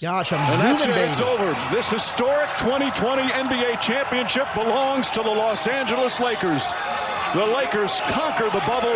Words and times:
Gosh, 0.00 0.32
I'm 0.32 0.38
And 0.40 0.60
that's 0.60 0.84
zooming, 0.84 0.98
it. 0.98 1.08
It's 1.08 1.20
over. 1.20 1.56
This 1.74 1.90
historic 1.90 2.48
2020 2.58 3.22
NBA 3.22 3.80
championship 3.80 4.46
belongs 4.54 5.10
to 5.10 5.22
the 5.22 5.28
Los 5.30 5.66
Angeles 5.66 6.20
Lakers. 6.20 6.72
The 7.34 7.44
Lakers 7.44 8.00
conquer 8.10 8.44
the 8.44 8.62
bubble, 8.66 8.88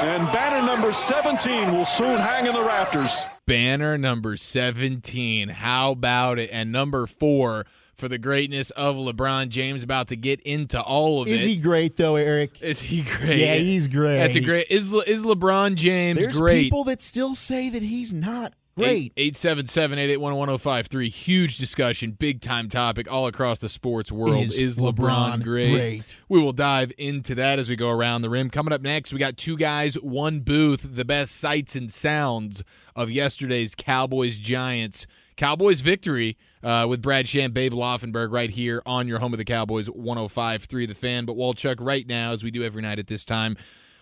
and 0.00 0.24
banner 0.32 0.64
number 0.64 0.92
17 0.92 1.72
will 1.72 1.84
soon 1.84 2.18
hang 2.18 2.46
in 2.46 2.52
the 2.54 2.62
rafters. 2.62 3.24
Banner 3.46 3.98
number 3.98 4.36
17. 4.36 5.48
How 5.48 5.90
about 5.92 6.38
it? 6.38 6.50
And 6.52 6.70
number 6.72 7.06
four 7.06 7.66
for 7.96 8.08
the 8.08 8.16
greatness 8.16 8.70
of 8.70 8.96
LeBron 8.96 9.48
James. 9.48 9.82
About 9.82 10.08
to 10.08 10.16
get 10.16 10.40
into 10.42 10.80
all 10.80 11.20
of 11.22 11.28
Is 11.28 11.44
it. 11.44 11.50
he 11.50 11.56
great 11.58 11.96
though, 11.96 12.16
Eric? 12.16 12.62
Is 12.62 12.80
he 12.80 13.02
great? 13.02 13.38
Yeah, 13.38 13.56
he's 13.56 13.88
great. 13.88 14.18
That's 14.18 14.36
a 14.36 14.40
great. 14.40 14.68
Is 14.70 14.92
Le- 14.92 15.04
is 15.04 15.24
LeBron 15.24 15.74
James 15.74 16.16
great? 16.18 16.24
There's 16.24 16.40
great? 16.40 16.62
people 16.62 16.84
that 16.84 17.02
still 17.02 17.34
say 17.34 17.68
that 17.70 17.82
he's 17.82 18.12
not 18.14 18.54
great. 18.76 19.12
877 19.16 19.98
881 19.98 20.36
1053. 20.36 21.08
Huge 21.08 21.58
discussion, 21.58 22.12
big 22.12 22.40
time 22.40 22.68
topic 22.68 23.10
all 23.10 23.26
across 23.26 23.58
the 23.58 23.68
sports 23.68 24.10
world. 24.10 24.44
Is 24.44 24.58
Is, 24.58 24.78
LeBron, 24.78 24.94
LeBron 24.94 25.42
great? 25.42 25.70
great? 25.72 26.20
We 26.28 26.40
will 26.40 26.52
dive 26.52 26.92
into 26.98 27.34
that 27.36 27.58
as 27.58 27.68
we 27.68 27.76
go 27.76 27.90
around 27.90 28.22
the 28.22 28.30
rim. 28.30 28.50
Coming 28.50 28.72
up 28.72 28.82
next, 28.82 29.12
we 29.12 29.18
got 29.18 29.36
two 29.36 29.56
guys, 29.56 29.94
one 29.94 30.40
booth, 30.40 30.86
the 30.94 31.04
best 31.04 31.36
sights 31.36 31.76
and 31.76 31.90
sounds 31.90 32.62
of 32.96 33.10
yesterday's 33.10 33.74
Cowboys 33.74 34.38
Giants. 34.38 35.06
Cowboys 35.36 35.80
victory 35.80 36.36
uh, 36.62 36.86
with 36.88 37.02
Brad 37.02 37.28
Sham, 37.28 37.50
Babe 37.50 37.72
Laufenberg 37.72 38.30
right 38.30 38.50
here 38.50 38.80
on 38.86 39.08
your 39.08 39.18
home 39.18 39.34
of 39.34 39.38
the 39.38 39.44
Cowboys 39.44 39.88
105.3 39.88 40.86
The 40.86 40.94
Fan. 40.94 41.24
But 41.24 41.36
Walchuk, 41.36 41.76
right 41.80 42.06
now, 42.06 42.30
as 42.30 42.44
we 42.44 42.50
do 42.52 42.62
every 42.62 42.82
night 42.82 43.00
at 43.00 43.08
this 43.08 43.24
time, 43.24 43.56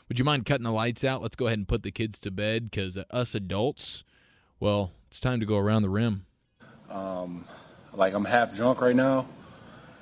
would 0.09 0.19
you 0.19 0.25
mind 0.27 0.45
cutting 0.45 0.65
the 0.65 0.71
lights 0.73 1.05
out? 1.05 1.23
Let's 1.23 1.37
go 1.37 1.47
ahead 1.47 1.59
and 1.59 1.67
put 1.67 1.83
the 1.83 1.91
kids 1.91 2.19
to 2.21 2.31
bed 2.31 2.71
because 2.71 2.99
uh, 2.99 3.05
us 3.11 3.35
adults, 3.35 4.05
well, 4.63 4.93
it's 5.09 5.19
time 5.19 5.41
to 5.41 5.47
go 5.47 5.59
around 5.59 5.83
the 5.83 5.89
rim. 5.89 6.25
Um, 6.89 7.45
like 7.93 8.15
I'm 8.15 8.25
half 8.25 8.55
drunk 8.55 8.81
right 8.81 8.95
now 8.95 9.27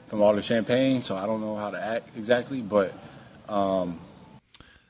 from 0.09 0.21
all 0.21 0.35
the 0.35 0.43
champagne, 0.43 1.01
so 1.01 1.17
I 1.17 1.25
don't 1.25 1.41
know 1.41 1.57
how 1.57 1.71
to 1.71 1.83
act 1.83 2.15
exactly. 2.15 2.61
But 2.61 2.93
um, 3.49 3.99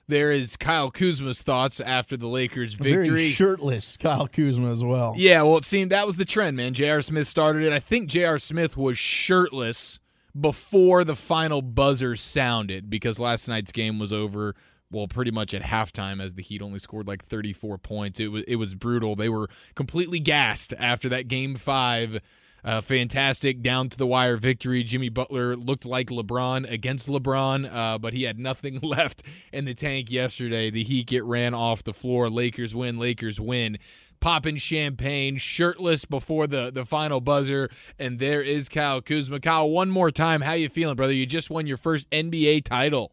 There 0.09 0.33
is 0.33 0.57
Kyle 0.57 0.91
Kuzma's 0.91 1.43
thoughts 1.43 1.79
after 1.79 2.17
the 2.17 2.27
Lakers 2.27 2.75
Very 2.75 3.05
victory. 3.05 3.29
shirtless 3.29 3.97
Kyle 3.97 4.27
Kuzma 4.27 4.73
as 4.73 4.85
well. 4.85 5.15
Yeah, 5.17 5.43
well, 5.43 5.59
it 5.59 5.65
seemed 5.65 5.93
that 5.93 6.05
was 6.05 6.17
the 6.17 6.25
trend, 6.25 6.57
man. 6.57 6.75
J.R. 6.75 7.01
Smith 7.01 7.29
started 7.29 7.63
it. 7.63 7.73
I 7.73 7.79
think 7.79 8.09
J.R. 8.09 8.39
Smith 8.39 8.77
was 8.77 8.99
shirtless 8.99 10.01
before 10.39 11.05
the 11.05 11.15
final 11.15 11.63
buzzer 11.63 12.17
sounded 12.17 12.91
because 12.91 13.21
last 13.21 13.47
night's 13.47 13.71
game 13.71 14.01
was 14.01 14.13
over. 14.13 14.57
Well, 14.93 15.07
pretty 15.07 15.31
much 15.31 15.55
at 15.55 15.63
halftime, 15.63 16.23
as 16.23 16.35
the 16.35 16.43
Heat 16.43 16.63
only 16.63 16.81
scored 16.81 17.07
like 17.07 17.25
34 17.25 17.79
points. 17.79 18.19
It 18.19 18.29
was 18.29 18.43
it 18.49 18.57
was 18.57 18.75
brutal. 18.75 19.15
They 19.15 19.29
were 19.29 19.49
completely 19.75 20.19
gassed 20.19 20.75
after 20.79 21.09
that 21.11 21.29
game 21.29 21.55
five. 21.55 22.21
Uh, 22.63 22.81
fantastic 22.83 23.63
down 23.63 23.89
to 23.89 23.97
the 23.97 24.07
wire 24.07 24.37
victory. 24.37 24.83
Jimmy 24.83 25.09
Butler 25.09 25.57
looked 25.57 25.87
like 25.87 26.09
LeBron 26.09 26.71
against 26.71 27.09
LeBron, 27.09 27.73
uh, 27.73 27.99
but 27.99 28.13
he 28.13 28.25
had 28.25 28.39
nothing 28.39 28.79
left 28.83 29.23
in 29.53 29.65
the 29.65 29.73
tank 29.73 30.11
yesterday. 30.11 30.71
The 30.71 30.85
Heat 30.85 31.07
get 31.07 31.25
ran 31.25 31.55
off 31.55 31.83
the 31.83 31.95
floor. 31.95 32.29
Lakers 32.29 32.75
win. 32.75 32.99
Lakers 32.99 33.41
win 33.41 33.79
popping 34.21 34.59
champagne, 34.59 35.39
shirtless 35.39 36.05
before 36.05 36.47
the, 36.47 36.71
the 36.71 36.85
final 36.85 37.21
buzzer, 37.21 37.71
and 37.99 38.19
there 38.19 38.43
is 38.43 38.69
Kyle 38.69 39.01
Kuzma. 39.01 39.41
Kyle, 39.41 39.71
one 39.71 39.91
more 39.91 40.11
time, 40.11 40.43
how 40.43 40.53
you 40.53 40.69
feeling, 40.69 40.95
brother? 40.95 41.15
You 41.15 41.25
just 41.25 41.49
won 41.49 41.67
your 41.67 41.79
first 41.79 42.09
NBA 42.11 42.65
title. 42.65 43.13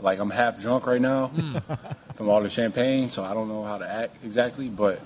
Like 0.00 0.18
I'm 0.18 0.30
half 0.30 0.58
drunk 0.58 0.86
right 0.86 1.00
now 1.00 1.28
from 2.16 2.28
all 2.28 2.42
the 2.42 2.50
champagne, 2.50 3.10
so 3.10 3.24
I 3.24 3.34
don't 3.34 3.48
know 3.48 3.64
how 3.64 3.78
to 3.78 3.88
act 3.88 4.16
exactly. 4.24 4.68
But 4.68 5.00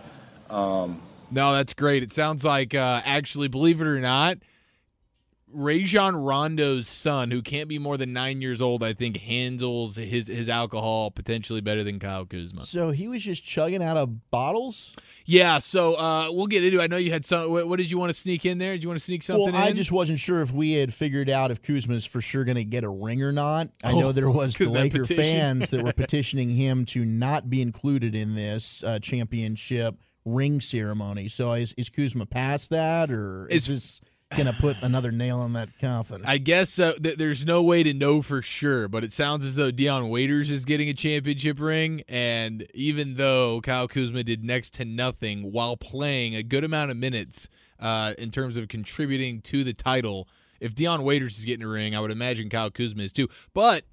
No, 1.31 1.53
that's 1.55 1.73
great. 1.73 2.03
It 2.03 2.13
sounds 2.13 2.45
like, 2.45 2.75
uh, 2.75 3.01
actually, 3.05 3.49
believe 3.49 3.81
it 3.81 3.87
or 3.87 4.01
not, 4.01 4.39
Rajon 5.53 6.17
Rondo's 6.17 6.89
son, 6.89 7.31
who 7.31 7.43
can't 7.43 7.69
be 7.69 7.79
more 7.79 7.97
than 7.97 8.13
nine 8.13 8.41
years 8.41 8.63
old, 8.63 8.83
I 8.83 8.93
think 8.93 9.19
handles 9.19 9.97
his 9.97 10.29
his 10.29 10.49
alcohol 10.49 11.11
potentially 11.11 11.61
better 11.61 11.85
than 11.85 11.99
Kyle 11.99 12.25
Kuzma. 12.25 12.63
So 12.63 12.91
he 12.91 13.09
was 13.09 13.23
just 13.23 13.45
chugging 13.45 13.83
out 13.83 13.97
of 13.97 14.31
bottles. 14.31 14.97
Yeah, 15.27 15.59
so 15.59 15.95
uh, 15.95 16.29
we'll 16.33 16.47
get 16.47 16.65
into. 16.65 16.81
it. 16.81 16.83
I 16.83 16.87
know 16.87 16.97
you 16.97 17.13
had 17.13 17.25
some. 17.25 17.51
What, 17.51 17.69
what 17.69 17.77
did 17.79 17.91
you 17.91 17.99
want 17.99 18.13
to 18.13 18.19
sneak 18.19 18.45
in 18.47 18.59
there? 18.59 18.73
Did 18.73 18.83
you 18.83 18.89
want 18.89 18.99
to 18.99 19.05
sneak 19.05 19.23
something 19.23 19.53
well, 19.53 19.57
I 19.65 19.69
in? 19.69 19.75
just 19.77 19.93
wasn't 19.93 20.19
sure 20.19 20.41
if 20.43 20.53
we 20.53 20.73
had 20.73 20.93
figured 20.93 21.29
out 21.31 21.51
if 21.51 21.61
Kuzma's 21.63 22.07
for 22.07 22.21
sure 22.21 22.45
going 22.45 22.57
to 22.57 22.65
get 22.65 22.85
a 22.85 22.91
ring 22.91 23.23
or 23.23 23.33
not. 23.33 23.69
I 23.85 23.93
Oh, 23.93 24.01
know 24.01 24.13
there 24.13 24.31
was 24.31 24.57
the 24.57 24.67
Laker 24.71 25.05
fans 25.05 25.71
that 25.71 25.83
were 25.83 25.93
petitioning 25.97 26.51
him 26.51 26.85
to 26.87 27.05
not 27.05 27.51
be 27.51 27.61
included 27.63 28.15
in 28.15 28.35
this 28.35 28.83
uh, 28.85 28.99
championship 29.01 29.97
ring 30.25 30.61
ceremony. 30.61 31.29
So 31.29 31.53
is, 31.53 31.75
is 31.77 31.91
Kuzma 31.91 32.27
past 32.27 32.71
that, 32.71 33.11
or 33.11 33.49
is 33.51 33.69
Is- 33.69 34.01
this 34.01 34.01
to 34.37 34.53
put 34.53 34.77
another 34.83 35.13
nail 35.13 35.45
in 35.45 35.53
that 35.53 35.79
coffin? 35.79 36.23
I 36.25 36.39
guess 36.39 36.79
uh, 36.79 36.95
th- 36.95 37.19
there's 37.19 37.45
no 37.45 37.63
way 37.63 37.83
to 37.83 37.93
know 37.95 38.23
for 38.23 38.43
sure, 38.43 38.89
but 38.89 39.05
it 39.05 39.13
sounds 39.13 39.45
as 39.45 39.55
though 39.55 39.71
Dion 39.71 40.09
Waiters 40.09 40.51
is 40.51 40.65
getting 40.65 40.89
a 40.89 40.95
championship 40.95 41.61
ring. 41.61 42.03
And 42.09 42.67
even 42.75 43.17
though 43.17 43.61
Kyle 43.61 43.89
Kuzma 43.89 44.23
did 44.23 44.45
next 44.45 44.75
to 44.75 44.85
nothing 44.85 45.53
while 45.53 45.77
playing 45.77 46.35
a 46.35 46.43
good 46.43 46.65
amount 46.65 46.91
of 46.91 46.97
minutes 46.97 47.49
uh, 47.79 48.15
in 48.19 48.31
terms 48.31 48.57
of 48.57 48.69
contributing 48.69 49.41
to 49.43 49.65
the 49.65 49.73
title, 49.73 50.29
if 50.61 50.75
Dion 50.75 51.03
Waiters 51.03 51.39
is 51.39 51.45
getting 51.45 51.65
a 51.65 51.69
ring, 51.69 51.95
I 51.95 52.01
would 52.01 52.13
imagine 52.13 52.49
Kyle 52.49 52.71
Kuzma 52.71 53.03
is 53.03 53.13
too. 53.13 53.29
But 53.53 53.85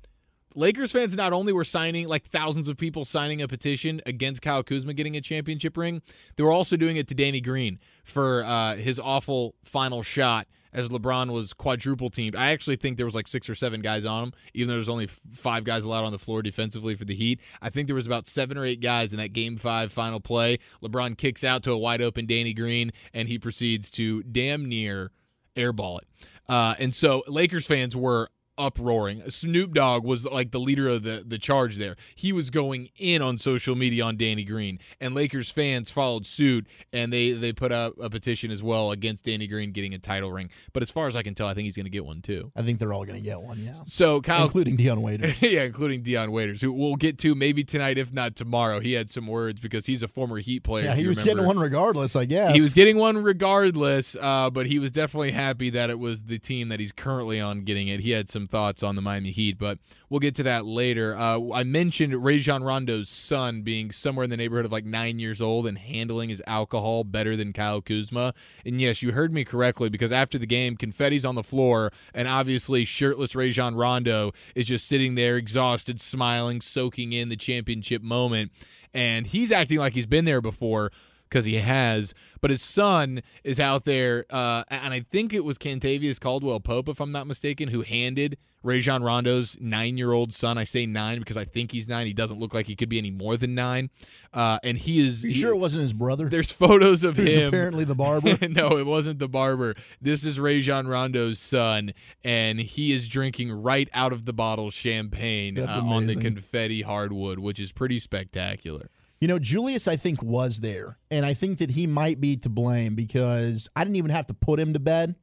Lakers 0.55 0.91
fans 0.91 1.15
not 1.15 1.33
only 1.33 1.53
were 1.53 1.63
signing 1.63 2.07
like 2.07 2.25
thousands 2.25 2.67
of 2.67 2.77
people 2.77 3.05
signing 3.05 3.41
a 3.41 3.47
petition 3.47 4.01
against 4.05 4.41
Kyle 4.41 4.63
Kuzma 4.63 4.93
getting 4.93 5.15
a 5.15 5.21
championship 5.21 5.77
ring, 5.77 6.01
they 6.35 6.43
were 6.43 6.51
also 6.51 6.75
doing 6.75 6.97
it 6.97 7.07
to 7.09 7.15
Danny 7.15 7.41
Green 7.41 7.79
for 8.03 8.43
uh, 8.43 8.75
his 8.75 8.99
awful 8.99 9.55
final 9.63 10.01
shot 10.01 10.47
as 10.73 10.89
LeBron 10.89 11.31
was 11.31 11.53
quadruple 11.53 12.09
teamed. 12.09 12.35
I 12.35 12.51
actually 12.51 12.75
think 12.75 12.97
there 12.97 13.05
was 13.05 13.15
like 13.15 13.27
six 13.27 13.49
or 13.49 13.55
seven 13.55 13.81
guys 13.81 14.05
on 14.05 14.25
him, 14.25 14.33
even 14.53 14.67
though 14.67 14.75
there's 14.75 14.89
only 14.89 15.07
five 15.07 15.63
guys 15.63 15.83
allowed 15.83 16.03
on 16.03 16.11
the 16.11 16.19
floor 16.19 16.41
defensively 16.41 16.95
for 16.95 17.05
the 17.05 17.15
Heat. 17.15 17.41
I 17.61 17.69
think 17.69 17.87
there 17.87 17.95
was 17.95 18.07
about 18.07 18.27
seven 18.27 18.57
or 18.57 18.65
eight 18.65 18.81
guys 18.81 19.13
in 19.13 19.17
that 19.17 19.33
game 19.33 19.57
five 19.57 19.91
final 19.91 20.19
play. 20.19 20.59
LeBron 20.83 21.17
kicks 21.17 21.43
out 21.43 21.63
to 21.63 21.71
a 21.71 21.77
wide 21.77 22.01
open 22.01 22.25
Danny 22.25 22.53
Green, 22.53 22.91
and 23.13 23.27
he 23.27 23.39
proceeds 23.39 23.89
to 23.91 24.23
damn 24.23 24.65
near 24.65 25.11
airball 25.55 25.99
it. 25.99 26.07
Uh, 26.47 26.75
and 26.79 26.93
so 26.93 27.23
Lakers 27.27 27.67
fans 27.67 27.95
were 27.95 28.29
uproaring. 28.59 29.27
Snoop 29.29 29.73
Dogg 29.73 30.03
was 30.03 30.25
like 30.25 30.51
the 30.51 30.59
leader 30.59 30.87
of 30.87 31.03
the, 31.03 31.23
the 31.25 31.37
charge 31.37 31.77
there. 31.77 31.95
He 32.15 32.33
was 32.33 32.49
going 32.49 32.89
in 32.97 33.21
on 33.21 33.37
social 33.37 33.75
media 33.75 34.03
on 34.03 34.17
Danny 34.17 34.43
Green, 34.43 34.79
and 34.99 35.15
Lakers 35.15 35.49
fans 35.49 35.89
followed 35.89 36.25
suit, 36.25 36.67
and 36.93 37.11
they 37.11 37.31
they 37.31 37.53
put 37.53 37.71
up 37.71 37.93
a 37.99 38.09
petition 38.09 38.51
as 38.51 38.61
well 38.61 38.91
against 38.91 39.25
Danny 39.25 39.47
Green 39.47 39.71
getting 39.71 39.93
a 39.93 39.99
title 39.99 40.31
ring. 40.31 40.49
But 40.73 40.83
as 40.83 40.91
far 40.91 41.07
as 41.07 41.15
I 41.15 41.23
can 41.23 41.33
tell, 41.33 41.47
I 41.47 41.53
think 41.53 41.65
he's 41.65 41.75
going 41.75 41.85
to 41.85 41.89
get 41.89 42.05
one 42.05 42.21
too. 42.21 42.51
I 42.55 42.61
think 42.61 42.79
they're 42.79 42.93
all 42.93 43.05
going 43.05 43.17
to 43.17 43.23
get 43.23 43.41
one, 43.41 43.59
yeah, 43.59 43.81
So 43.85 44.21
Kyle, 44.21 44.43
including 44.43 44.75
Dion 44.75 45.01
Waiters. 45.01 45.41
yeah, 45.41 45.63
including 45.63 46.03
Dion 46.03 46.31
Waiters, 46.31 46.61
who 46.61 46.71
we'll 46.73 46.95
get 46.95 47.17
to 47.19 47.33
maybe 47.35 47.63
tonight, 47.63 47.97
if 47.97 48.13
not 48.13 48.35
tomorrow. 48.35 48.79
He 48.79 48.93
had 48.93 49.09
some 49.09 49.27
words 49.27 49.61
because 49.61 49.85
he's 49.85 50.03
a 50.03 50.07
former 50.07 50.37
Heat 50.37 50.63
player. 50.63 50.85
yeah, 50.85 50.95
he 50.95 51.07
was 51.07 51.19
remember. 51.19 51.43
getting 51.43 51.47
one 51.47 51.59
regardless, 51.59 52.15
I 52.15 52.25
guess. 52.25 52.53
He 52.53 52.61
was 52.61 52.73
getting 52.73 52.97
one 52.97 53.17
regardless, 53.17 54.15
uh, 54.19 54.49
but 54.49 54.67
he 54.67 54.79
was 54.79 54.91
definitely 54.91 55.31
happy 55.31 55.69
that 55.71 55.89
it 55.89 55.99
was 55.99 56.23
the 56.23 56.39
team 56.39 56.69
that 56.69 56.79
he's 56.79 56.91
currently 56.91 57.39
on 57.39 57.61
getting 57.61 57.87
it. 57.87 57.99
He 57.99 58.11
had 58.11 58.29
some 58.29 58.47
thoughts 58.49 58.83
on 58.83 58.95
the 58.95 59.01
Miami 59.01 59.31
Heat, 59.31 59.57
but 59.57 59.79
we'll 60.09 60.19
get 60.19 60.35
to 60.35 60.43
that 60.43 60.65
later. 60.65 61.15
Uh, 61.15 61.39
I 61.53 61.63
mentioned 61.63 62.23
Rajon 62.23 62.63
Rondo's 62.63 63.09
son 63.09 63.61
being 63.61 63.91
somewhere 63.91 64.23
in 64.23 64.29
the 64.29 64.37
neighborhood 64.37 64.65
of 64.65 64.71
like 64.71 64.85
nine 64.85 65.19
years 65.19 65.41
old 65.41 65.67
and 65.67 65.77
handling 65.77 66.29
his 66.29 66.41
alcohol 66.47 67.03
better 67.03 67.35
than 67.35 67.53
Kyle 67.53 67.81
Kuzma. 67.81 68.33
And 68.65 68.81
yes, 68.81 69.01
you 69.01 69.11
heard 69.11 69.33
me 69.33 69.45
correctly 69.45 69.89
because 69.89 70.11
after 70.11 70.37
the 70.37 70.47
game, 70.47 70.75
confetti's 70.75 71.25
on 71.25 71.35
the 71.35 71.43
floor, 71.43 71.91
and 72.13 72.27
obviously 72.27 72.85
shirtless 72.85 73.35
Rajon 73.35 73.75
Rondo 73.75 74.31
is 74.55 74.67
just 74.67 74.87
sitting 74.87 75.15
there 75.15 75.37
exhausted, 75.37 76.01
smiling, 76.01 76.61
soaking 76.61 77.13
in 77.13 77.29
the 77.29 77.35
championship 77.35 78.01
moment. 78.01 78.51
And 78.93 79.27
he's 79.27 79.51
acting 79.51 79.77
like 79.77 79.93
he's 79.93 80.07
been 80.07 80.25
there 80.25 80.41
before 80.41 80.91
because 81.29 81.45
he 81.45 81.55
has. 81.55 82.13
But 82.41 82.51
his 82.51 82.61
son 82.61 83.21
is 83.43 83.59
out 83.59 83.83
there, 83.85 84.25
uh, 84.29 84.63
and 84.69 84.93
I 84.93 85.01
think 85.01 85.33
it 85.33 85.43
was 85.43 85.57
Kentavious 85.57 86.19
Caldwell 86.19 86.59
Pope, 86.59 86.87
if 86.89 86.99
I'm 87.01 87.11
not 87.11 87.27
mistaken, 87.27 87.67
who 87.69 87.81
handed 87.81 88.37
Rajon 88.63 89.03
Rondo's 89.03 89.57
nine 89.61 89.97
year 89.97 90.11
old 90.11 90.33
son. 90.33 90.57
I 90.57 90.63
say 90.63 90.85
nine 90.85 91.19
because 91.19 91.37
I 91.37 91.45
think 91.45 91.71
he's 91.71 91.87
nine. 91.87 92.07
He 92.07 92.13
doesn't 92.13 92.39
look 92.39 92.53
like 92.53 92.67
he 92.67 92.75
could 92.75 92.89
be 92.89 92.97
any 92.97 93.11
more 93.11 93.35
than 93.37 93.55
nine. 93.55 93.89
Uh, 94.33 94.59
and 94.63 94.77
he 94.77 95.05
is. 95.05 95.21
He- 95.23 95.33
sure 95.33 95.51
it 95.53 95.57
wasn't 95.57 95.81
his 95.83 95.93
brother? 95.93 96.29
There's 96.29 96.51
photos 96.51 97.03
of 97.03 97.15
Who's 97.17 97.35
him. 97.35 97.47
apparently 97.49 97.83
the 97.83 97.95
barber. 97.95 98.37
no, 98.47 98.77
it 98.77 98.85
wasn't 98.85 99.19
the 99.19 99.29
barber. 99.29 99.75
This 100.01 100.23
is 100.25 100.39
Rajon 100.39 100.87
Rondo's 100.87 101.39
son, 101.39 101.93
and 102.23 102.59
he 102.59 102.91
is 102.93 103.07
drinking 103.07 103.51
right 103.51 103.89
out 103.93 104.13
of 104.13 104.25
the 104.25 104.33
bottle 104.33 104.69
champagne 104.71 105.59
uh, 105.59 105.81
on 105.83 106.07
the 106.07 106.15
confetti 106.15 106.81
hardwood, 106.81 107.39
which 107.39 107.59
is 107.59 107.71
pretty 107.71 107.99
spectacular. 107.99 108.89
You 109.21 109.27
know, 109.27 109.39
Julius, 109.39 109.87
I 109.87 109.95
think, 109.97 110.23
was 110.23 110.61
there. 110.61 110.97
And 111.11 111.25
I 111.25 111.33
think 111.33 111.57
that 111.57 111.71
he 111.71 111.87
might 111.87 112.21
be 112.21 112.37
to 112.37 112.49
blame 112.49 112.95
because 112.95 113.69
I 113.75 113.83
didn't 113.83 113.97
even 113.97 114.11
have 114.11 114.27
to 114.27 114.33
put 114.33 114.59
him 114.59 114.73
to 114.73 114.79
bed. 114.79 115.15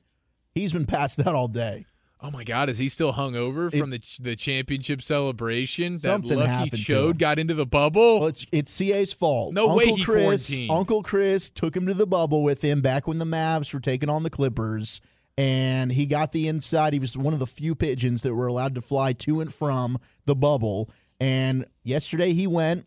He's 0.55 0.73
been 0.73 0.87
passed 0.97 1.27
out 1.27 1.35
all 1.35 1.49
day. 1.49 1.87
Oh 2.19 2.31
my 2.31 2.45
God, 2.45 2.71
is 2.71 2.79
he 2.79 2.89
still 2.89 3.13
hungover 3.13 3.73
It- 3.73 3.79
from 3.79 3.91
the 3.91 4.01
the 4.21 4.35
championship 4.37 5.03
celebration? 5.03 5.99
Something 5.99 6.39
that 6.39 6.61
lucky 6.61 6.71
chode 6.71 7.19
got 7.19 7.39
into 7.39 7.53
the 7.55 7.67
bubble. 7.67 8.21
Well, 8.21 8.29
it's 8.29 8.47
it's 8.53 8.77
CA's 8.77 9.13
fault. 9.13 9.53
No 9.53 9.65
Uncle 9.71 9.77
way 9.77 9.87
he 9.93 10.03
Chris, 10.03 10.49
quarantined. 10.49 10.71
Uncle 10.71 11.03
Chris 11.03 11.51
took 11.51 11.77
him 11.77 11.87
to 11.87 11.95
the 11.95 12.07
bubble 12.07 12.43
with 12.43 12.63
him 12.63 12.81
back 12.81 13.07
when 13.07 13.19
the 13.19 13.27
Mavs 13.27 13.73
were 13.73 13.81
taking 13.81 14.09
on 14.09 14.23
the 14.23 14.31
Clippers, 14.31 15.03
and 15.37 15.93
he 15.93 16.07
got 16.07 16.33
the 16.33 16.49
inside. 16.49 16.95
He 16.95 16.99
was 16.99 17.19
one 17.19 17.35
of 17.35 17.39
the 17.39 17.47
few 17.47 17.75
pigeons 17.75 18.23
that 18.23 18.35
were 18.35 18.47
allowed 18.47 18.75
to 18.77 18.81
fly 18.81 19.13
to 19.13 19.41
and 19.43 19.53
from 19.53 19.99
the 20.25 20.35
bubble. 20.35 20.91
And 21.21 21.67
yesterday 21.85 22.33
he 22.33 22.47
went, 22.47 22.87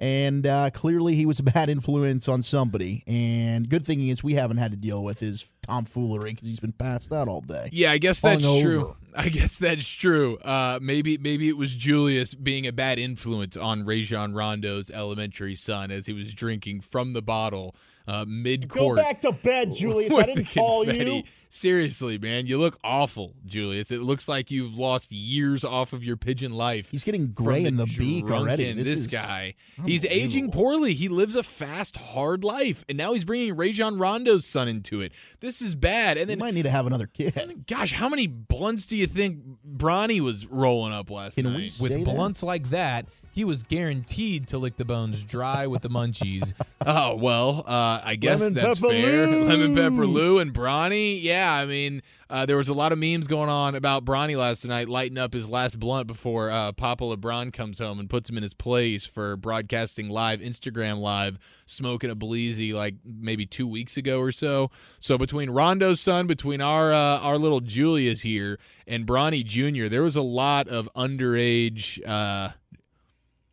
and 0.00 0.46
uh, 0.46 0.70
clearly 0.70 1.14
he 1.14 1.26
was 1.26 1.38
a 1.38 1.42
bad 1.54 1.68
influence 1.68 2.28
on 2.28 2.42
somebody. 2.42 3.04
And 3.06 3.68
good 3.68 3.84
thing 3.84 4.00
is 4.08 4.24
we 4.24 4.34
haven't 4.34 4.56
had 4.56 4.70
to 4.72 4.76
deal 4.76 5.04
with 5.04 5.20
his 5.20 5.52
tomfoolery 5.62 6.30
because 6.30 6.48
he's 6.48 6.60
been 6.60 6.72
passed 6.72 7.12
out 7.12 7.28
all 7.28 7.42
day. 7.42 7.68
Yeah, 7.70 7.92
I 7.92 7.98
guess 7.98 8.20
that's 8.20 8.42
true. 8.42 8.96
I 9.14 9.28
guess 9.28 9.58
that's 9.58 9.88
true. 9.88 10.38
Uh, 10.38 10.78
maybe 10.80 11.18
maybe 11.18 11.48
it 11.48 11.56
was 11.56 11.74
Julius 11.74 12.32
being 12.32 12.66
a 12.66 12.72
bad 12.72 12.98
influence 12.98 13.56
on 13.56 13.84
Rajon 13.84 14.34
Rondo's 14.34 14.90
elementary 14.90 15.56
son 15.56 15.90
as 15.90 16.06
he 16.06 16.12
was 16.12 16.32
drinking 16.32 16.80
from 16.82 17.12
the 17.12 17.22
bottle 17.22 17.74
uh, 18.10 18.24
mid 18.26 18.68
court. 18.68 18.96
Go 18.96 19.02
back 19.02 19.20
to 19.22 19.32
bed, 19.32 19.72
Julius. 19.74 20.12
with 20.12 20.26
the 20.34 20.44
confetti. 20.44 21.24
Seriously, 21.52 22.16
man, 22.16 22.46
you 22.46 22.58
look 22.58 22.78
awful, 22.84 23.34
Julius. 23.44 23.90
It 23.90 24.02
looks 24.02 24.28
like 24.28 24.52
you've 24.52 24.78
lost 24.78 25.10
years 25.10 25.64
off 25.64 25.92
of 25.92 26.04
your 26.04 26.16
pigeon 26.16 26.52
life. 26.52 26.88
He's 26.92 27.02
getting 27.02 27.24
from 27.32 27.32
gray 27.44 27.64
in 27.64 27.76
the 27.76 27.86
beak 27.86 28.30
already. 28.30 28.70
This, 28.72 28.84
This, 28.88 29.06
guy, 29.08 29.54
he's 29.84 30.04
aging 30.04 30.52
poorly. 30.52 30.94
He 30.94 31.08
lives 31.08 31.34
a 31.34 31.42
fast, 31.42 31.96
hard 31.96 32.44
life, 32.44 32.84
and 32.88 32.96
now 32.96 33.14
he's 33.14 33.24
bringing 33.24 33.56
Rajon 33.56 33.98
Rondo's 33.98 34.46
son 34.46 34.68
into 34.68 35.00
it. 35.00 35.10
This 35.40 35.60
is 35.60 35.74
bad. 35.74 36.18
And 36.18 36.30
He 36.30 36.36
then 36.36 36.38
might 36.38 36.54
need 36.54 36.62
to 36.62 36.70
have 36.70 36.86
another 36.86 37.08
kid. 37.08 37.64
Gosh, 37.66 37.94
how 37.94 38.08
many 38.08 38.28
blunts 38.28 38.86
do 38.86 38.96
you 38.96 39.08
think 39.08 39.40
Bronny 39.68 40.20
was 40.20 40.46
rolling 40.46 40.92
up 40.92 41.10
last 41.10 41.34
Can 41.34 41.46
we 41.52 41.62
night? 41.62 41.72
say 41.72 41.82
With 41.82 41.92
that? 41.94 42.04
blunts 42.04 42.44
like 42.44 42.70
that, 42.70 43.06
he 43.32 43.44
was 43.44 43.62
guaranteed 43.62 44.48
to 44.48 44.58
lick 44.58 44.76
the 44.76 44.84
bones 44.84 45.24
dry 45.24 45.66
with 45.66 45.82
the 45.82 45.88
munchies. 45.88 46.52
oh 46.86 47.16
well, 47.16 47.64
uh, 47.66 48.00
I 48.04 48.16
guess 48.16 48.40
Lemon 48.40 48.54
that's 48.54 48.78
fair. 48.78 49.26
Lou. 49.26 49.44
Lemon 49.44 49.74
pepper 49.74 50.06
Lou 50.06 50.38
and 50.38 50.52
Bronny. 50.52 51.22
Yeah, 51.22 51.52
I 51.52 51.64
mean, 51.64 52.02
uh, 52.28 52.46
there 52.46 52.56
was 52.56 52.68
a 52.68 52.74
lot 52.74 52.92
of 52.92 52.98
memes 52.98 53.26
going 53.26 53.48
on 53.48 53.74
about 53.74 54.04
Bronny 54.04 54.36
last 54.36 54.64
night, 54.66 54.88
lighting 54.88 55.18
up 55.18 55.32
his 55.32 55.48
last 55.48 55.78
blunt 55.78 56.06
before 56.06 56.50
uh, 56.50 56.72
Papa 56.72 57.04
LeBron 57.04 57.52
comes 57.52 57.78
home 57.78 57.98
and 57.98 58.08
puts 58.08 58.28
him 58.30 58.36
in 58.36 58.42
his 58.42 58.54
place 58.54 59.06
for 59.06 59.36
broadcasting 59.36 60.08
live, 60.08 60.40
Instagram 60.40 60.98
live, 60.98 61.38
smoking 61.66 62.10
a 62.10 62.16
bleezy 62.16 62.72
like 62.72 62.94
maybe 63.04 63.46
two 63.46 63.66
weeks 63.66 63.96
ago 63.96 64.20
or 64.20 64.32
so. 64.32 64.70
So 64.98 65.18
between 65.18 65.50
Rondo's 65.50 66.00
son, 66.00 66.26
between 66.26 66.60
our 66.60 66.92
uh, 66.92 67.18
our 67.20 67.38
little 67.38 67.60
Julius 67.60 68.22
here 68.22 68.58
and 68.86 69.06
Bronny 69.06 69.44
Jr., 69.44 69.88
there 69.88 70.02
was 70.02 70.16
a 70.16 70.22
lot 70.22 70.68
of 70.68 70.88
underage. 70.96 72.00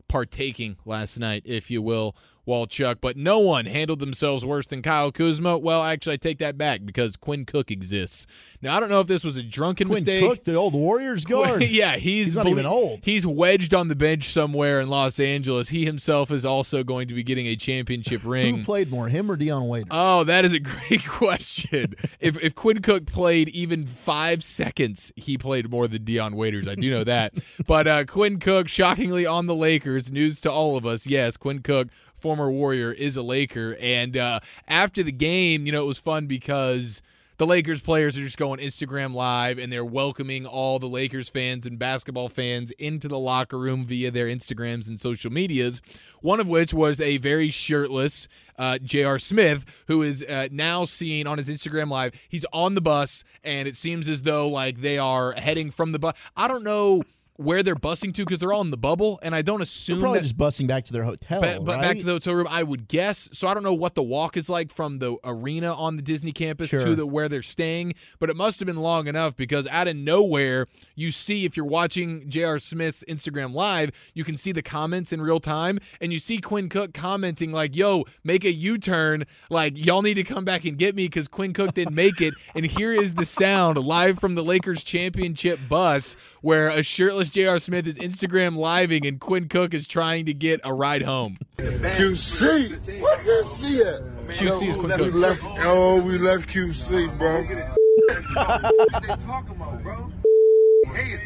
Partaking 0.07 0.77
last 0.85 1.19
night, 1.19 1.43
if 1.45 1.69
you 1.69 1.81
will, 1.81 2.15
Walchuk. 2.47 2.97
But 3.01 3.17
no 3.17 3.39
one 3.39 3.65
handled 3.65 3.99
themselves 3.99 4.43
worse 4.45 4.65
than 4.67 4.81
Kyle 4.81 5.11
Kuzma. 5.11 5.57
Well, 5.57 5.83
actually, 5.83 6.13
I 6.13 6.17
take 6.17 6.37
that 6.39 6.57
back 6.57 6.85
because 6.85 7.15
Quinn 7.17 7.45
Cook 7.45 7.69
exists. 7.69 8.25
Now, 8.61 8.75
I 8.75 8.79
don't 8.79 8.89
know 8.89 9.01
if 9.01 9.07
this 9.07 9.23
was 9.23 9.37
a 9.37 9.43
drunken 9.43 9.87
Quinn 9.87 9.97
mistake. 9.97 10.23
Cook, 10.23 10.43
the 10.43 10.55
old 10.55 10.73
Warriors 10.73 11.25
guard. 11.25 11.63
yeah, 11.69 11.97
he's, 11.97 12.27
He's 12.27 12.35
not 12.35 12.43
belie- 12.45 12.53
even 12.53 12.65
old. 12.65 12.99
He's 13.03 13.25
wedged 13.27 13.73
on 13.73 13.87
the 13.89 13.95
bench 13.95 14.25
somewhere 14.25 14.79
in 14.79 14.89
Los 14.89 15.19
Angeles. 15.19 15.69
He 15.69 15.85
himself 15.85 16.31
is 16.31 16.45
also 16.45 16.83
going 16.83 17.07
to 17.09 17.13
be 17.13 17.23
getting 17.23 17.47
a 17.47 17.55
championship 17.55 18.21
ring. 18.25 18.57
Who 18.57 18.63
played 18.63 18.89
more, 18.89 19.09
him 19.09 19.29
or 19.29 19.35
Dion 19.35 19.67
Waiter? 19.67 19.87
Oh, 19.91 20.23
that 20.23 20.45
is 20.45 20.53
a 20.53 20.59
great 20.59 21.05
question. 21.05 21.95
if 22.19 22.41
if 22.41 22.55
Quinn 22.55 22.81
Cook 22.81 23.05
played 23.05 23.49
even 23.49 23.85
five 23.85 24.43
seconds, 24.43 25.11
he 25.15 25.37
played 25.37 25.69
more 25.69 25.87
than 25.87 26.03
Dion 26.03 26.35
Waiters. 26.35 26.67
I 26.67 26.75
do 26.75 26.89
know 26.89 27.03
that. 27.03 27.33
but 27.65 27.87
uh, 27.87 28.05
Quinn 28.05 28.39
Cook, 28.39 28.67
shockingly 28.67 29.25
on 29.25 29.45
the 29.47 29.55
Lakers. 29.55 30.11
News 30.11 30.39
to 30.41 30.51
all 30.51 30.77
of 30.77 30.85
us. 30.85 31.05
Yes, 31.07 31.35
Quinn 31.37 31.59
Cook, 31.61 31.89
former 32.19 32.51
Warrior, 32.51 32.91
is 32.91 33.15
a 33.15 33.21
Laker. 33.21 33.77
And 33.79 34.17
uh, 34.17 34.39
after 34.67 35.03
the 35.03 35.11
game, 35.11 35.65
you 35.65 35.71
know, 35.71 35.83
it 35.83 35.87
was 35.87 35.99
fun 35.99 36.27
because. 36.27 37.01
The 37.39 37.45
Lakers 37.45 37.81
players 37.81 38.17
are 38.17 38.23
just 38.23 38.39
going 38.39 38.59
Instagram 38.59 39.13
live 39.13 39.59
and 39.59 39.71
they're 39.71 39.85
welcoming 39.85 40.47
all 40.47 40.79
the 40.79 40.89
Lakers 40.89 41.29
fans 41.29 41.67
and 41.67 41.77
basketball 41.77 42.29
fans 42.29 42.71
into 42.79 43.07
the 43.07 43.19
locker 43.19 43.59
room 43.59 43.85
via 43.85 44.09
their 44.09 44.25
Instagrams 44.25 44.87
and 44.87 44.99
social 44.99 45.31
medias. 45.31 45.79
One 46.21 46.39
of 46.39 46.47
which 46.47 46.73
was 46.73 46.99
a 46.99 47.17
very 47.17 47.51
shirtless 47.51 48.27
uh, 48.57 48.79
J.R. 48.79 49.19
Smith, 49.19 49.65
who 49.85 50.01
is 50.01 50.23
uh, 50.23 50.47
now 50.51 50.85
seen 50.85 51.27
on 51.27 51.37
his 51.37 51.47
Instagram 51.47 51.91
live. 51.91 52.13
He's 52.27 52.45
on 52.51 52.73
the 52.73 52.81
bus, 52.81 53.23
and 53.43 53.67
it 53.67 53.75
seems 53.75 54.09
as 54.09 54.23
though 54.23 54.47
like 54.47 54.81
they 54.81 54.97
are 54.97 55.33
heading 55.33 55.69
from 55.69 55.91
the 55.91 55.99
bus. 55.99 56.15
I 56.35 56.47
don't 56.47 56.63
know 56.63 57.03
where 57.37 57.63
they're 57.63 57.75
busing 57.75 58.13
to 58.15 58.25
because 58.25 58.39
they're 58.39 58.51
all 58.51 58.61
in 58.61 58.71
the 58.71 58.77
bubble, 58.77 59.19
and 59.21 59.33
I 59.33 59.41
don't 59.41 59.61
assume 59.61 59.97
They're 59.99 60.03
probably 60.05 60.21
just 60.21 60.37
busing 60.37 60.67
back 60.67 60.83
to 60.85 60.93
their 60.93 61.03
hotel. 61.03 61.39
but, 61.41 61.63
but 61.63 61.75
right? 61.75 61.81
back 61.81 61.97
to 61.99 62.03
the 62.03 62.11
hotel 62.13 62.33
room, 62.33 62.47
I 62.49 62.63
would 62.63 62.87
guess. 62.87 63.29
So 63.31 63.47
I 63.47 63.53
don't 63.53 63.63
know 63.63 63.73
what 63.73 63.95
the 63.95 64.03
walk 64.03 64.35
is 64.37 64.49
like 64.49 64.71
from 64.71 64.99
the 64.99 65.17
arena 65.23 65.73
on 65.73 65.95
the 65.95 66.01
Disney 66.01 66.31
campus 66.31 66.69
Sure. 66.69 66.79
to 66.79 66.95
the 66.95 67.05
where 67.05 67.29
they're 67.29 67.41
staying, 67.43 67.93
but 68.19 68.29
it 68.29 68.35
must 68.35 68.59
have 68.59 68.65
been 68.65 68.77
long 68.77 69.07
enough 69.07 69.35
because 69.37 69.67
out 69.67 69.87
of 69.87 69.95
nowhere, 69.95 70.65
you 70.95 71.11
see 71.11 71.45
if 71.45 71.55
you're 71.55 71.65
watching 71.65 72.29
J.R. 72.29 72.59
Smith's 72.59 73.03
Instagram 73.07 73.53
live, 73.53 73.91
you 74.13 74.23
can 74.23 74.35
see 74.35 74.51
the 74.51 74.63
comments 74.63 75.13
in 75.13 75.21
real 75.21 75.39
time, 75.39 75.79
and 76.01 76.11
you 76.11 76.19
see 76.19 76.39
Quinn 76.39 76.69
Cook 76.69 76.93
commenting 76.93 77.51
like, 77.51 77.75
"Yo, 77.75 78.05
make 78.23 78.43
a 78.45 78.51
U-turn, 78.51 79.25
like 79.49 79.77
y'all 79.77 80.01
need 80.01 80.15
to 80.15 80.23
come 80.23 80.43
back 80.43 80.65
and 80.65 80.77
get 80.77 80.95
me 80.95 81.05
because 81.05 81.27
Quinn 81.27 81.53
Cook 81.53 81.73
didn't 81.75 81.95
make 81.95 82.19
it." 82.19 82.33
and 82.55 82.65
here 82.65 82.91
is 82.91 83.13
the 83.13 83.25
sound 83.25 83.77
live 83.77 84.17
from 84.19 84.33
the 84.35 84.43
Lakers 84.43 84.83
championship 84.83 85.59
bus 85.69 86.17
where 86.47 86.69
a 86.69 86.81
shirtless 86.81 87.27
J.R. 87.27 87.59
Smith 87.59 87.85
is 87.87 87.97
Instagram 87.97 88.55
living 88.55 89.05
and 89.05 89.19
Quinn 89.19 89.49
Cook 89.49 89.73
is 89.73 89.85
trying 89.85 90.27
to 90.27 90.33
get 90.33 90.61
a 90.63 90.73
ride 90.73 91.01
home. 91.01 91.37
QC. 91.57 93.01
Where 93.01 93.17
QC 93.17 93.81
at? 93.81 94.01
QC 94.29 94.69
is 94.69 94.77
Quinn 94.77 94.97
We 94.97 95.11
Cook. 95.11 95.13
left. 95.15 95.43
Oh, 95.65 96.01
we 96.01 96.17
left 96.17 96.47
QC, 96.47 97.17
bro. 97.19 97.43
What 97.43 99.01
they 99.01 99.07
talking 99.25 99.55
about, 99.57 99.83
bro? 99.83 100.09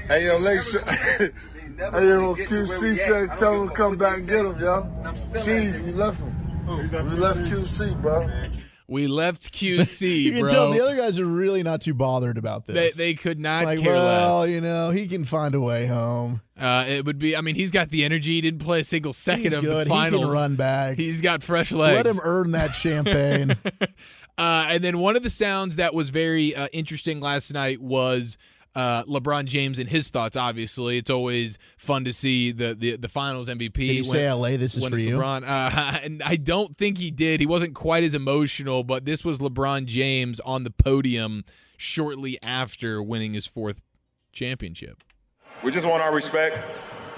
Hey 0.07 0.25
yo, 0.25 0.39
make 0.39 0.63
sure. 0.63 0.81
hey 0.85 1.29
yo, 1.77 2.33
QC 2.35 2.97
said 2.97 3.37
tell 3.37 3.61
him 3.61 3.69
to 3.69 3.75
come 3.75 3.97
back 3.97 4.17
and 4.17 4.27
get 4.27 4.43
him, 4.43 4.59
yo. 4.59 4.89
Cheese, 5.45 5.81
we 5.81 5.91
left 5.91 6.17
him. 6.17 6.65
We 6.67 7.17
left 7.17 7.41
QC, 7.41 8.01
bro. 8.01 8.27
We 8.91 9.07
left 9.07 9.53
QC, 9.53 10.21
you 10.21 10.31
can 10.33 10.41
bro. 10.41 10.49
tell 10.51 10.71
the 10.71 10.81
other 10.81 10.97
guys 10.97 11.17
are 11.17 11.25
really 11.25 11.63
not 11.63 11.79
too 11.79 11.93
bothered 11.93 12.37
about 12.37 12.65
they, 12.65 12.73
this. 12.73 12.95
they 12.95 13.13
could 13.13 13.39
not 13.39 13.63
like, 13.63 13.79
care 13.79 13.93
well, 13.93 14.41
less. 14.41 14.49
you 14.49 14.59
know, 14.59 14.89
he 14.89 15.07
can 15.07 15.23
find 15.23 15.55
a 15.55 15.61
way 15.61 15.87
home. 15.87 16.41
Uh, 16.59 16.83
it 16.85 17.05
would 17.05 17.17
be. 17.17 17.37
I 17.37 17.39
mean, 17.39 17.55
he's 17.55 17.71
got 17.71 17.89
the 17.89 18.03
energy. 18.03 18.33
He 18.33 18.41
didn't 18.41 18.59
play 18.59 18.81
a 18.81 18.83
single 18.83 19.13
second 19.13 19.43
He's 19.43 19.53
of 19.55 19.63
good. 19.63 19.85
the 19.87 19.89
finals. 19.89 20.19
He 20.19 20.25
can 20.25 20.33
run 20.33 20.55
back. 20.57 20.97
He's 20.97 21.21
got 21.21 21.41
fresh 21.41 21.71
legs. 21.71 21.95
Let 21.95 22.05
him 22.05 22.19
earn 22.21 22.51
that 22.51 22.75
champagne. 22.75 23.55
Uh, 24.37 24.65
and 24.69 24.83
then 24.83 24.97
one 24.97 25.15
of 25.15 25.21
the 25.21 25.29
sounds 25.29 25.75
that 25.75 25.93
was 25.93 26.09
very 26.09 26.55
uh, 26.55 26.67
interesting 26.71 27.19
last 27.19 27.53
night 27.53 27.79
was 27.79 28.37
uh, 28.75 29.03
LeBron 29.03 29.45
James 29.45 29.79
and 29.79 29.89
his 29.89 30.09
thoughts. 30.09 30.37
Obviously, 30.37 30.97
it's 30.97 31.09
always 31.09 31.57
fun 31.77 32.05
to 32.05 32.13
see 32.13 32.51
the 32.51 32.73
the, 32.73 32.95
the 32.97 33.09
Finals 33.09 33.49
MVP. 33.49 33.73
Did 33.73 33.87
he 33.87 33.95
when- 33.97 34.03
say, 34.03 34.31
"LA, 34.31 34.49
this 34.57 34.75
is 34.75 34.85
for 34.85 34.97
you"? 34.97 35.17
LeBron. 35.17 35.43
Uh, 35.43 35.99
and 36.03 36.21
I 36.23 36.35
don't 36.35 36.75
think 36.75 36.97
he 36.97 37.11
did. 37.11 37.39
He 37.39 37.45
wasn't 37.45 37.75
quite 37.75 38.03
as 38.03 38.13
emotional, 38.13 38.83
but 38.83 39.05
this 39.05 39.25
was 39.25 39.39
LeBron 39.39 39.85
James 39.85 40.39
on 40.41 40.63
the 40.63 40.71
podium 40.71 41.43
shortly 41.77 42.37
after 42.41 43.01
winning 43.01 43.33
his 43.33 43.47
fourth 43.47 43.81
championship. 44.31 45.03
We 45.63 45.71
just 45.71 45.85
want 45.85 46.01
our 46.01 46.13
respect. 46.13 46.57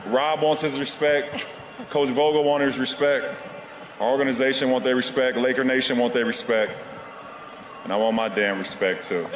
Rob 0.07 0.41
wants 0.41 0.61
his 0.61 0.79
respect. 0.79 1.45
Coach 1.89 2.09
Vogel 2.09 2.43
wants 2.43 2.65
his 2.65 2.79
respect. 2.79 3.35
Our 3.99 4.09
organization 4.09 4.69
want 4.69 4.83
their 4.83 4.95
respect. 4.95 5.37
Laker 5.37 5.63
Nation 5.63 5.97
want 5.97 6.13
their 6.13 6.25
respect. 6.25 6.73
And 7.83 7.91
I 7.93 7.97
want 7.97 8.15
my 8.15 8.29
damn 8.29 8.57
respect 8.57 9.07
too. 9.07 9.27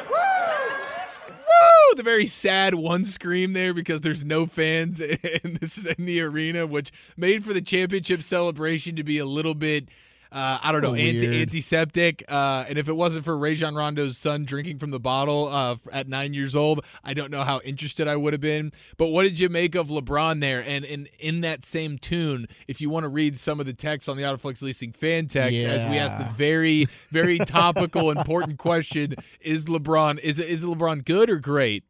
Woo! 1.98 2.04
The 2.04 2.10
very 2.10 2.28
sad 2.28 2.76
one 2.76 3.04
scream 3.06 3.54
there 3.54 3.74
because 3.74 4.02
there's 4.02 4.24
no 4.24 4.46
fans 4.46 5.02
and 5.44 5.58
this 5.58 5.78
is 5.78 5.86
in 5.86 6.06
the 6.06 6.22
arena, 6.22 6.68
which 6.68 6.92
made 7.18 7.44
for 7.44 7.54
the 7.54 7.62
championship 7.62 8.22
celebration 8.24 8.96
to 8.98 9.04
be 9.04 9.18
a 9.18 9.26
little 9.26 9.56
bit. 9.56 9.90
Uh, 10.30 10.60
I 10.62 10.74
don't 10.74 10.82
know, 10.82 10.90
Oh, 10.92 10.96
anti- 10.96 11.42
antiseptic. 11.42 12.26
Uh, 12.28 12.66
and 12.68 12.78
if 12.78 12.90
it 12.90 12.98
wasn't 12.98 13.24
for 13.24 13.38
Rajon 13.38 13.76
Rondo's 13.76 14.18
son 14.18 14.44
drinking 14.44 14.78
from 14.78 14.92
the 14.92 15.00
bottle 15.00 15.48
uh, 15.48 15.78
at 15.90 16.10
nine 16.10 16.34
years 16.34 16.54
old, 16.54 16.84
I 17.02 17.14
don't 17.14 17.32
know 17.32 17.44
how 17.46 17.62
interested 17.62 18.10
I 18.10 18.18
would 18.18 18.34
have 18.34 18.42
been. 18.42 18.74
But 18.98 19.08
what 19.08 19.24
did 19.24 19.40
you 19.40 19.48
make 19.48 19.74
of 19.76 19.88
LeBron 19.88 20.42
there? 20.42 20.62
And, 20.68 20.84
and 20.84 21.08
in 21.18 21.40
that 21.42 21.64
same 21.64 21.98
tune, 21.98 22.48
if 22.68 22.82
you 22.82 22.90
want 22.90 23.06
to 23.06 23.08
read 23.08 23.38
some 23.38 23.62
of 23.62 23.66
the 23.68 23.74
text 23.74 24.10
on 24.10 24.18
the 24.18 24.24
Autoflex 24.24 24.62
Leasing 24.62 24.92
fan 24.92 25.28
text, 25.28 25.58
as 25.64 25.90
we 25.90 25.98
asked 25.98 26.18
the 26.18 26.34
very, 26.36 26.88
very 27.10 27.38
topical, 27.46 28.12
important 28.12 28.58
question: 28.58 29.16
Is 29.40 29.64
LeBron 29.66 30.20
is 30.20 30.40
is 30.40 30.66
LeBron 30.66 31.06
good 31.06 31.30
or 31.30 31.38
great? 31.38 31.86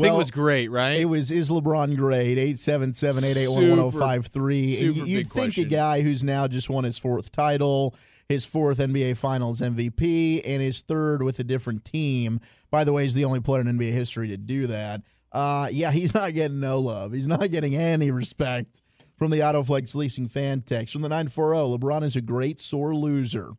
I 0.00 0.02
think 0.04 0.14
it 0.14 0.18
was 0.18 0.30
great, 0.30 0.70
right? 0.70 0.98
It 0.98 1.04
was 1.06 1.30
is 1.30 1.50
LeBron 1.50 1.96
great? 1.96 2.38
877-881-1053. 2.38 4.82
And 4.82 4.96
you- 4.96 5.04
you'd 5.04 5.16
big 5.24 5.28
think 5.28 5.46
question. 5.54 5.66
a 5.66 5.68
guy 5.68 6.00
who's 6.02 6.24
now 6.24 6.46
just 6.46 6.70
won 6.70 6.84
his 6.84 6.98
fourth 6.98 7.32
title, 7.32 7.94
his 8.28 8.44
fourth 8.44 8.78
NBA 8.78 9.16
Finals 9.16 9.60
MVP, 9.60 10.42
and 10.46 10.62
his 10.62 10.82
third 10.82 11.22
with 11.22 11.38
a 11.38 11.44
different 11.44 11.84
team. 11.84 12.40
By 12.70 12.84
the 12.84 12.92
way, 12.92 13.02
he's 13.02 13.14
the 13.14 13.24
only 13.24 13.40
player 13.40 13.60
in 13.60 13.68
NBA 13.68 13.92
history 13.92 14.28
to 14.28 14.36
do 14.36 14.66
that. 14.68 15.02
Uh, 15.32 15.68
yeah, 15.70 15.92
he's 15.92 16.14
not 16.14 16.32
getting 16.34 16.60
no 16.60 16.80
love. 16.80 17.12
He's 17.12 17.28
not 17.28 17.50
getting 17.50 17.76
any 17.76 18.10
respect 18.10 18.82
from 19.16 19.30
the 19.30 19.40
Autoflex 19.40 19.94
Leasing 19.94 20.28
fan 20.28 20.62
text. 20.62 20.92
From 20.92 21.02
the 21.02 21.08
940, 21.08 21.78
LeBron 21.78 22.02
is 22.04 22.16
a 22.16 22.20
great 22.20 22.58
sore 22.58 22.94
loser. 22.94 23.50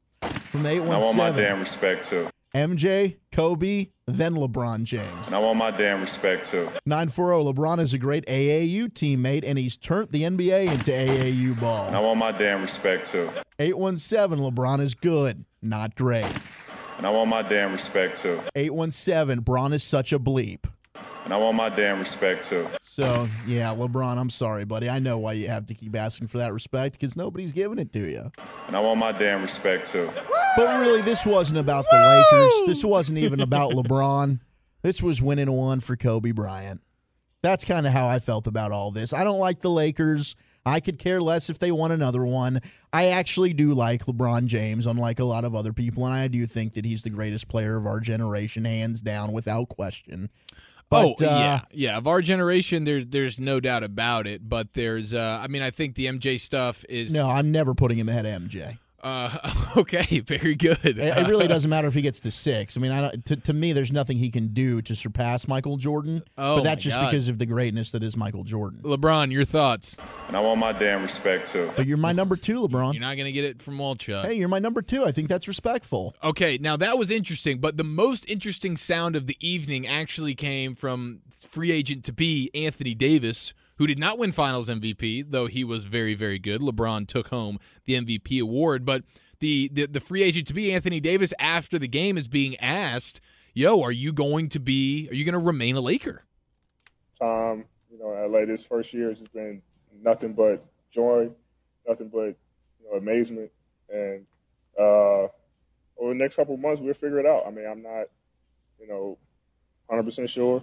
From 0.51 0.63
the 0.63 0.81
And 0.81 0.91
I 0.91 0.97
want 0.97 1.17
my 1.17 1.31
damn 1.31 1.59
respect 1.59 2.09
too. 2.09 2.27
MJ, 2.53 3.17
Kobe, 3.31 3.87
then 4.07 4.33
LeBron 4.33 4.83
James. 4.83 5.27
And 5.27 5.35
I 5.35 5.39
want 5.39 5.57
my 5.57 5.71
damn 5.71 6.01
respect 6.01 6.49
too. 6.49 6.69
940, 6.85 7.53
LeBron 7.53 7.79
is 7.79 7.93
a 7.93 7.97
great 7.97 8.25
AAU 8.25 8.89
teammate, 8.89 9.43
and 9.45 9.57
he's 9.57 9.77
turned 9.77 10.09
the 10.09 10.23
NBA 10.23 10.71
into 10.71 10.91
AAU 10.91 11.59
ball. 11.59 11.87
And 11.87 11.95
I 11.95 11.99
want 12.01 12.19
my 12.19 12.31
damn 12.31 12.61
respect 12.61 13.07
too. 13.07 13.29
817, 13.59 14.51
LeBron 14.51 14.81
is 14.81 14.93
good, 14.93 15.45
not 15.61 15.95
great. 15.95 16.33
And 16.97 17.07
I 17.07 17.09
want 17.09 17.29
my 17.29 17.41
damn 17.41 17.71
respect 17.71 18.17
too. 18.21 18.41
817, 18.55 19.43
Braun 19.43 19.71
is 19.71 19.83
such 19.83 20.11
a 20.11 20.19
bleep. 20.19 20.65
And 21.23 21.33
I 21.33 21.37
want 21.37 21.55
my 21.55 21.69
damn 21.69 21.99
respect 21.99 22.43
too. 22.43 22.67
So, 22.81 23.29
yeah, 23.47 23.67
LeBron, 23.73 24.17
I'm 24.17 24.29
sorry, 24.29 24.65
buddy. 24.65 24.89
I 24.89 24.99
know 24.99 25.17
why 25.17 25.33
you 25.33 25.47
have 25.47 25.67
to 25.67 25.73
keep 25.73 25.95
asking 25.95 26.27
for 26.27 26.39
that 26.39 26.51
respect 26.51 26.99
because 26.99 27.15
nobody's 27.15 27.53
giving 27.53 27.79
it 27.79 27.93
to 27.93 27.99
you. 27.99 28.31
And 28.67 28.75
I 28.75 28.79
want 28.81 28.99
my 28.99 29.11
damn 29.11 29.41
respect 29.41 29.87
too. 29.87 30.09
But 30.55 30.79
really, 30.79 31.01
this 31.01 31.25
wasn't 31.25 31.59
about 31.59 31.85
the 31.89 31.97
Lakers. 31.97 32.67
This 32.67 32.83
wasn't 32.83 33.19
even 33.19 33.39
about 33.39 33.71
LeBron. 33.71 34.39
This 34.81 35.01
was 35.01 35.21
winning 35.21 35.51
one 35.51 35.79
for 35.79 35.95
Kobe 35.95 36.31
Bryant. 36.31 36.81
That's 37.41 37.65
kind 37.65 37.87
of 37.87 37.93
how 37.93 38.07
I 38.07 38.19
felt 38.19 38.47
about 38.47 38.71
all 38.71 38.91
this. 38.91 39.13
I 39.13 39.23
don't 39.23 39.39
like 39.39 39.61
the 39.61 39.69
Lakers. 39.69 40.35
I 40.65 40.79
could 40.79 40.99
care 40.99 41.21
less 41.21 41.49
if 41.49 41.57
they 41.57 41.71
won 41.71 41.91
another 41.91 42.23
one. 42.23 42.59
I 42.93 43.07
actually 43.07 43.53
do 43.53 43.73
like 43.73 44.05
LeBron 44.05 44.45
James, 44.45 44.85
unlike 44.85 45.19
a 45.19 45.23
lot 45.23 45.43
of 45.43 45.55
other 45.55 45.73
people, 45.73 46.05
and 46.05 46.13
I 46.13 46.27
do 46.27 46.45
think 46.45 46.73
that 46.73 46.85
he's 46.85 47.01
the 47.01 47.09
greatest 47.09 47.47
player 47.47 47.77
of 47.77 47.85
our 47.85 47.99
generation, 47.99 48.65
hands 48.65 49.01
down, 49.01 49.31
without 49.31 49.69
question. 49.69 50.29
oh 50.91 51.11
uh, 51.11 51.15
yeah, 51.21 51.61
yeah. 51.71 51.97
Of 51.97 52.05
our 52.05 52.21
generation, 52.21 52.83
there's 52.83 53.07
there's 53.07 53.39
no 53.39 53.59
doubt 53.59 53.83
about 53.83 54.27
it. 54.27 54.47
But 54.47 54.73
there's, 54.73 55.13
uh, 55.13 55.39
I 55.41 55.47
mean, 55.47 55.63
I 55.63 55.71
think 55.71 55.95
the 55.95 56.05
MJ 56.05 56.39
stuff 56.39 56.85
is 56.87 57.11
No, 57.11 57.27
I'm 57.27 57.51
never 57.51 57.73
putting 57.73 57.97
him 57.97 58.09
ahead 58.09 58.25
of 58.27 58.41
MJ. 58.43 58.77
Uh, 59.03 59.53
okay, 59.77 60.19
very 60.19 60.55
good. 60.55 60.77
It, 60.83 60.97
it 60.99 61.27
really 61.27 61.47
doesn't 61.49 61.69
matter 61.69 61.87
if 61.87 61.93
he 61.93 62.01
gets 62.01 62.19
to 62.21 62.31
six. 62.31 62.77
I 62.77 62.79
mean, 62.79 62.91
I 62.91 63.01
don't, 63.01 63.25
to, 63.25 63.35
to 63.35 63.53
me, 63.53 63.73
there's 63.73 63.91
nothing 63.91 64.17
he 64.17 64.29
can 64.29 64.47
do 64.47 64.81
to 64.83 64.95
surpass 64.95 65.47
Michael 65.47 65.77
Jordan. 65.77 66.23
Oh, 66.37 66.57
but 66.57 66.63
that's 66.63 66.83
just 66.83 66.95
God. 66.97 67.09
because 67.09 67.27
of 67.29 67.37
the 67.37 67.45
greatness 67.45 67.91
that 67.91 68.03
is 68.03 68.15
Michael 68.15 68.43
Jordan. 68.43 68.81
LeBron, 68.83 69.31
your 69.31 69.45
thoughts? 69.45 69.97
And 70.27 70.37
I 70.37 70.39
want 70.39 70.59
my 70.59 70.71
damn 70.71 71.01
respect 71.01 71.51
too. 71.51 71.71
But 71.75 71.85
you're 71.85 71.97
my 71.97 72.11
number 72.11 72.35
two, 72.35 72.61
LeBron. 72.61 72.93
You're 72.93 73.01
not 73.01 73.17
gonna 73.17 73.31
get 73.31 73.45
it 73.45 73.61
from 73.61 73.77
Walchuk. 73.77 74.25
Hey, 74.25 74.33
you're 74.35 74.47
my 74.49 74.59
number 74.59 74.81
two. 74.81 75.03
I 75.05 75.11
think 75.11 75.27
that's 75.27 75.47
respectful. 75.47 76.15
Okay, 76.23 76.57
now 76.59 76.77
that 76.77 76.97
was 76.97 77.11
interesting, 77.11 77.59
but 77.59 77.77
the 77.77 77.83
most 77.83 78.29
interesting 78.29 78.77
sound 78.77 79.15
of 79.15 79.27
the 79.27 79.37
evening 79.39 79.87
actually 79.87 80.35
came 80.35 80.75
from 80.75 81.21
free 81.31 81.71
agent 81.71 82.03
to 82.05 82.13
be 82.13 82.49
Anthony 82.53 82.93
Davis, 82.93 83.53
who 83.81 83.87
did 83.87 83.97
not 83.97 84.19
win 84.19 84.31
Finals 84.31 84.69
MVP, 84.69 85.25
though 85.31 85.47
he 85.47 85.63
was 85.63 85.85
very, 85.85 86.13
very 86.13 86.37
good. 86.37 86.61
LeBron 86.61 87.07
took 87.07 87.29
home 87.29 87.57
the 87.85 87.95
MVP 87.95 88.39
award, 88.39 88.85
but 88.85 89.03
the 89.39 89.71
the, 89.73 89.87
the 89.87 89.99
free 89.99 90.21
agent 90.21 90.45
to 90.49 90.53
be 90.53 90.71
Anthony 90.71 90.99
Davis 90.99 91.33
after 91.39 91.79
the 91.79 91.87
game 91.87 92.15
is 92.15 92.27
being 92.27 92.55
asked, 92.57 93.21
"Yo, 93.55 93.81
are 93.81 93.91
you 93.91 94.13
going 94.13 94.49
to 94.49 94.59
be? 94.59 95.09
Are 95.09 95.15
you 95.15 95.25
going 95.25 95.33
to 95.33 95.39
remain 95.39 95.75
a 95.77 95.81
Laker?" 95.81 96.25
time, 97.19 97.65
you 97.91 97.97
know, 97.97 98.09
LA 98.09 98.45
this 98.45 98.63
first 98.63 98.93
year 98.93 99.09
has 99.09 99.23
been 99.33 99.63
nothing 99.99 100.33
but 100.33 100.63
joy, 100.91 101.31
nothing 101.87 102.09
but 102.09 102.35
you 102.79 102.91
know, 102.91 102.97
amazement, 102.99 103.49
and 103.89 104.27
uh, 104.79 105.23
over 105.97 106.09
the 106.09 106.13
next 106.13 106.35
couple 106.35 106.55
months 106.55 106.79
we'll 106.79 106.93
figure 106.93 107.17
it 107.17 107.25
out. 107.25 107.47
I 107.47 107.49
mean, 107.49 107.65
I'm 107.65 107.81
not, 107.81 108.05
you 108.79 108.87
know, 108.87 109.17
100% 109.89 110.29
sure, 110.29 110.61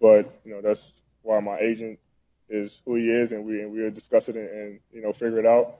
but 0.00 0.40
you 0.42 0.54
know 0.54 0.62
that's 0.62 1.02
why 1.20 1.38
my 1.40 1.58
agent 1.58 1.98
is 2.48 2.82
who 2.84 2.94
he 2.96 3.10
is, 3.10 3.32
and 3.32 3.44
we 3.44 3.62
and 3.62 3.72
we'll 3.72 3.90
discuss 3.90 4.28
it 4.28 4.36
and, 4.36 4.48
and 4.48 4.80
you 4.92 5.02
know 5.02 5.12
figure 5.12 5.38
it 5.38 5.46
out. 5.46 5.78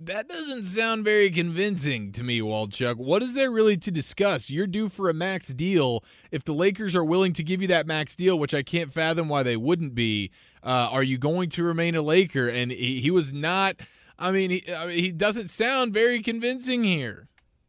That 0.00 0.28
doesn't 0.28 0.64
sound 0.64 1.04
very 1.04 1.30
convincing 1.30 2.10
to 2.12 2.22
me, 2.24 2.40
Walchuk. 2.40 2.96
What 2.96 3.22
is 3.22 3.34
there 3.34 3.50
really 3.50 3.76
to 3.78 3.90
discuss? 3.90 4.50
You're 4.50 4.66
due 4.66 4.88
for 4.88 5.08
a 5.08 5.14
max 5.14 5.48
deal. 5.48 6.04
If 6.32 6.44
the 6.44 6.52
Lakers 6.52 6.96
are 6.96 7.04
willing 7.04 7.32
to 7.34 7.44
give 7.44 7.62
you 7.62 7.68
that 7.68 7.86
max 7.86 8.16
deal, 8.16 8.38
which 8.38 8.54
I 8.54 8.62
can't 8.62 8.92
fathom 8.92 9.28
why 9.28 9.44
they 9.44 9.56
wouldn't 9.56 9.94
be, 9.94 10.32
uh, 10.64 10.88
are 10.90 11.04
you 11.04 11.16
going 11.16 11.48
to 11.50 11.62
remain 11.62 11.94
a 11.94 12.02
Laker? 12.02 12.48
And 12.48 12.72
he, 12.72 13.00
he 13.00 13.10
was 13.10 13.32
not. 13.32 13.76
I 14.18 14.32
mean, 14.32 14.50
he, 14.50 14.74
I 14.74 14.86
mean, 14.88 14.98
he 14.98 15.12
doesn't 15.12 15.48
sound 15.48 15.94
very 15.94 16.22
convincing 16.22 16.82
here. 16.82 17.28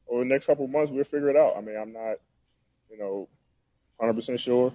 Over 0.09 0.23
the 0.23 0.29
next 0.29 0.47
couple 0.47 0.65
of 0.65 0.71
months 0.71 0.91
we'll 0.91 1.03
figure 1.03 1.29
it 1.29 1.35
out. 1.35 1.53
I 1.55 1.61
mean, 1.61 1.77
I'm 1.77 1.93
not, 1.93 2.17
you 2.89 2.97
know, 2.97 3.29
100% 4.01 4.39
sure. 4.39 4.73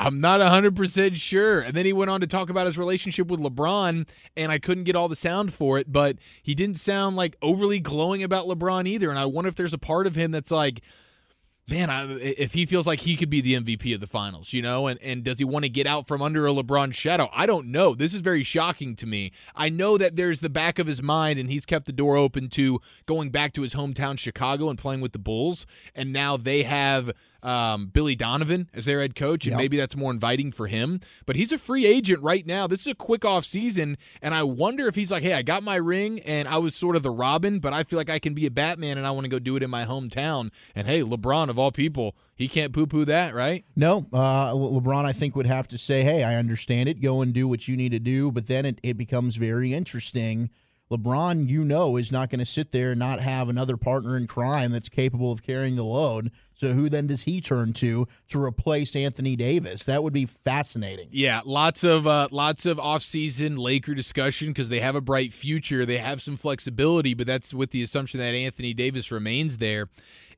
I'm 0.00 0.20
not 0.20 0.40
100% 0.40 1.16
sure. 1.16 1.60
And 1.60 1.74
then 1.74 1.84
he 1.84 1.92
went 1.92 2.10
on 2.10 2.20
to 2.20 2.26
talk 2.26 2.50
about 2.50 2.66
his 2.66 2.78
relationship 2.78 3.28
with 3.28 3.40
LeBron, 3.40 4.08
and 4.36 4.52
I 4.52 4.58
couldn't 4.58 4.84
get 4.84 4.96
all 4.96 5.08
the 5.08 5.16
sound 5.16 5.52
for 5.52 5.78
it, 5.78 5.92
but 5.92 6.16
he 6.42 6.54
didn't 6.54 6.76
sound 6.76 7.16
like 7.16 7.36
overly 7.42 7.80
glowing 7.80 8.22
about 8.22 8.46
LeBron 8.46 8.86
either. 8.86 9.10
And 9.10 9.18
I 9.18 9.26
wonder 9.26 9.48
if 9.48 9.56
there's 9.56 9.74
a 9.74 9.78
part 9.78 10.06
of 10.06 10.14
him 10.14 10.30
that's 10.30 10.52
like, 10.52 10.82
man, 11.68 11.90
I, 11.90 12.10
if 12.18 12.54
he 12.54 12.64
feels 12.64 12.86
like 12.86 13.00
he 13.00 13.16
could 13.16 13.28
be 13.28 13.40
the 13.40 13.54
MVP 13.54 13.94
of 13.94 14.00
the 14.00 14.06
finals, 14.06 14.52
you 14.52 14.62
know, 14.62 14.86
and, 14.86 15.00
and 15.02 15.22
does 15.22 15.38
he 15.38 15.44
want 15.44 15.64
to 15.64 15.68
get 15.68 15.86
out 15.86 16.08
from 16.08 16.22
under 16.22 16.46
a 16.46 16.52
LeBron 16.52 16.94
shadow? 16.94 17.28
I 17.32 17.46
don't 17.46 17.68
know. 17.68 17.94
This 17.94 18.14
is 18.14 18.20
very 18.20 18.42
shocking 18.42 18.96
to 18.96 19.06
me. 19.06 19.32
I 19.54 19.68
know 19.68 19.98
that 19.98 20.16
there's 20.16 20.40
the 20.40 20.48
back 20.48 20.78
of 20.78 20.86
his 20.86 21.02
mind, 21.02 21.38
and 21.38 21.50
he's 21.50 21.66
kept 21.66 21.86
the 21.86 21.92
door 21.92 22.16
open 22.16 22.48
to 22.50 22.80
going 23.06 23.30
back 23.30 23.52
to 23.54 23.62
his 23.62 23.74
hometown, 23.74 24.18
Chicago, 24.18 24.70
and 24.70 24.78
playing 24.78 25.00
with 25.00 25.12
the 25.12 25.18
Bulls. 25.18 25.66
And 25.94 26.12
now 26.12 26.36
they 26.36 26.62
have 26.62 27.12
um, 27.42 27.86
Billy 27.86 28.16
Donovan 28.16 28.68
as 28.74 28.84
their 28.86 29.00
head 29.00 29.14
coach, 29.14 29.44
and 29.46 29.52
Yep. 29.52 29.58
maybe 29.58 29.76
that's 29.76 29.96
more 29.96 30.10
inviting 30.10 30.50
for 30.52 30.66
him. 30.66 31.00
But 31.26 31.36
he's 31.36 31.52
a 31.52 31.58
free 31.58 31.86
agent 31.86 32.22
right 32.22 32.46
now. 32.46 32.66
This 32.66 32.80
is 32.80 32.88
a 32.88 32.94
quick 32.94 33.24
off 33.24 33.44
season, 33.44 33.96
and 34.20 34.34
I 34.34 34.42
wonder 34.42 34.88
if 34.88 34.94
he's 34.94 35.10
like, 35.10 35.22
hey, 35.22 35.34
I 35.34 35.42
got 35.42 35.62
my 35.62 35.76
ring, 35.76 36.20
and 36.20 36.48
I 36.48 36.58
was 36.58 36.74
sort 36.74 36.96
of 36.96 37.02
the 37.02 37.10
Robin, 37.10 37.58
but 37.60 37.72
I 37.72 37.84
feel 37.84 37.96
like 37.98 38.10
I 38.10 38.18
can 38.18 38.34
be 38.34 38.46
a 38.46 38.50
Batman, 38.50 38.98
and 38.98 39.06
I 39.06 39.10
want 39.12 39.24
to 39.24 39.30
go 39.30 39.38
do 39.38 39.56
it 39.56 39.62
in 39.62 39.70
my 39.70 39.84
hometown. 39.84 40.50
And 40.74 40.86
hey, 40.86 41.02
LeBron 41.02 41.48
of 41.48 41.58
all 41.58 41.70
people, 41.72 42.16
he 42.34 42.48
can't 42.48 42.72
poo 42.72 42.86
poo 42.86 43.04
that, 43.04 43.34
right? 43.34 43.64
No, 43.76 44.06
uh, 44.12 44.52
LeBron, 44.52 45.04
I 45.04 45.12
think, 45.12 45.34
would 45.36 45.46
have 45.46 45.68
to 45.68 45.78
say, 45.78 46.02
hey, 46.02 46.24
I 46.24 46.36
understand 46.36 46.88
it. 46.88 47.00
Go 47.00 47.22
and 47.22 47.32
do 47.32 47.46
what 47.48 47.68
you 47.68 47.76
need 47.76 47.92
to 47.92 47.98
do. 47.98 48.30
But 48.32 48.46
then 48.46 48.64
it, 48.66 48.80
it 48.82 48.96
becomes 48.96 49.36
very 49.36 49.72
interesting. 49.74 50.50
LeBron, 50.90 51.48
you 51.48 51.64
know, 51.64 51.96
is 51.96 52.10
not 52.10 52.30
going 52.30 52.38
to 52.38 52.46
sit 52.46 52.70
there 52.70 52.90
and 52.90 52.98
not 52.98 53.20
have 53.20 53.48
another 53.48 53.76
partner 53.76 54.16
in 54.16 54.26
crime 54.26 54.70
that's 54.70 54.88
capable 54.88 55.30
of 55.30 55.42
carrying 55.42 55.76
the 55.76 55.84
load. 55.84 56.30
So 56.54 56.72
who 56.72 56.88
then 56.88 57.06
does 57.06 57.22
he 57.22 57.40
turn 57.40 57.72
to 57.74 58.08
to 58.28 58.42
replace 58.42 58.96
Anthony 58.96 59.36
Davis? 59.36 59.84
That 59.84 60.02
would 60.02 60.12
be 60.12 60.26
fascinating. 60.26 61.08
Yeah, 61.12 61.42
lots 61.44 61.84
of 61.84 62.06
uh, 62.06 62.28
lots 62.30 62.66
of 62.66 62.78
offseason 62.78 63.58
Laker 63.58 63.94
discussion 63.94 64.48
because 64.48 64.68
they 64.68 64.80
have 64.80 64.96
a 64.96 65.00
bright 65.00 65.32
future. 65.32 65.86
They 65.86 65.98
have 65.98 66.20
some 66.20 66.36
flexibility, 66.36 67.14
but 67.14 67.26
that's 67.26 67.54
with 67.54 67.70
the 67.70 67.82
assumption 67.82 68.18
that 68.18 68.34
Anthony 68.34 68.74
Davis 68.74 69.12
remains 69.12 69.58
there. 69.58 69.88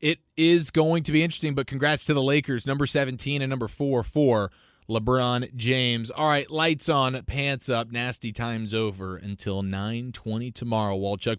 It 0.00 0.18
is 0.36 0.70
going 0.70 1.04
to 1.04 1.12
be 1.12 1.22
interesting, 1.22 1.54
but 1.54 1.66
congrats 1.66 2.04
to 2.06 2.14
the 2.14 2.22
Lakers, 2.22 2.66
number 2.66 2.86
17 2.86 3.40
and 3.40 3.50
number 3.50 3.68
4 3.68 4.02
for 4.02 4.50
LeBron 4.90 5.54
James. 5.54 6.10
All 6.10 6.26
right, 6.26 6.50
lights 6.50 6.88
on, 6.88 7.22
pants 7.22 7.68
up, 7.68 7.92
nasty 7.92 8.32
times 8.32 8.74
over 8.74 9.16
until 9.16 9.62
9:20 9.62 10.52
tomorrow. 10.52 10.98
Walchuk 10.98 11.38